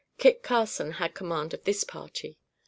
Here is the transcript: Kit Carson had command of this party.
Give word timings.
Kit 0.17 0.41
Carson 0.41 0.93
had 0.93 1.13
command 1.13 1.53
of 1.53 1.63
this 1.63 1.83
party. 1.83 2.39